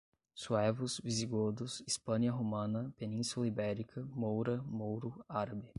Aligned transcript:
suevos, 0.33 0.99
visigodos, 1.03 1.83
Hispânia 1.85 2.31
romana, 2.31 2.91
Península 2.97 3.45
Ibérica, 3.45 4.03
moura, 4.03 4.59
mouro, 4.63 5.23
árabe 5.29 5.69